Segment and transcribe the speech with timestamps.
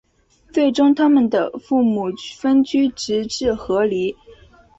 [0.51, 2.05] 最终他们的父母
[2.39, 4.15] 分居直至和离。